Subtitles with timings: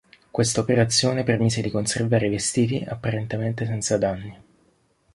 [0.31, 4.35] Questa operazione permise di conservare i vestiti apparentemente senza danni.